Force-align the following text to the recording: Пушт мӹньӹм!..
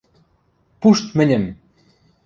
Пушт 0.79 1.05
мӹньӹм!.. 1.17 1.45